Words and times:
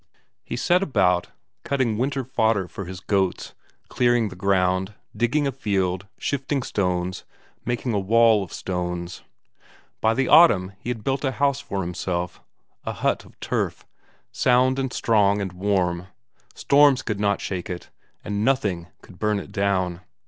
He 0.43 0.55
set 0.55 0.81
about 0.81 1.29
cutting 1.63 1.95
winter 1.95 2.23
fodder 2.23 2.67
for 2.67 2.85
his 2.85 2.99
goats, 3.01 3.53
clearing 3.87 4.29
the 4.29 4.35
ground, 4.35 4.95
digging 5.15 5.45
a 5.45 5.51
field, 5.51 6.07
shifting 6.17 6.63
stones, 6.63 7.23
making 7.65 7.93
a 7.93 7.99
wall 7.99 8.43
of 8.43 8.51
stones. 8.51 9.21
By 10.01 10.15
the 10.15 10.27
autumn 10.27 10.71
he 10.79 10.89
had 10.89 11.03
built 11.03 11.23
a 11.23 11.33
house 11.33 11.59
for 11.59 11.81
himself, 11.81 12.41
a 12.83 12.93
hut 12.93 13.25
of 13.25 13.39
turf, 13.39 13.85
sound 14.31 14.79
and 14.79 14.91
strong 14.91 15.39
and 15.39 15.51
warm; 15.53 16.07
storms 16.55 17.03
could 17.03 17.19
not 17.19 17.39
shake 17.39 17.69
it, 17.69 17.91
and 18.23 18.43
nothing 18.43 18.87
could 19.03 19.19
burn 19.19 19.39
it 19.39 19.51
down. 19.51 20.01